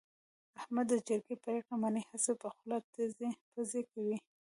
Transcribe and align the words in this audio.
احمد 0.59 0.85
د 0.89 0.93
جرگې 1.07 1.35
پرېکړه 1.43 1.75
مني، 1.81 2.01
هسې 2.09 2.33
په 2.41 2.47
خوله 2.55 2.77
ټزې 2.93 3.29
پزې 3.51 3.81
کوي. 3.91 4.17